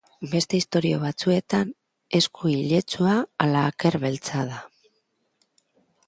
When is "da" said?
4.55-4.63